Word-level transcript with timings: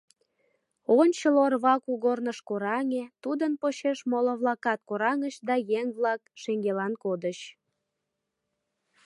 Ончыл 0.99 1.35
орва 1.45 1.75
кугорныш 1.85 2.39
кораҥе, 2.47 3.03
тудын 3.23 3.51
почеш 3.61 3.99
моло-влакат 4.11 4.79
кораҥыч 4.89 5.35
да 5.47 5.55
еҥ-влак 5.79 6.21
шеҥгелан 6.41 6.93
кодыч. 7.03 7.39